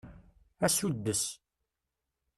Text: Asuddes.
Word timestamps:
Asuddes. 0.65 1.21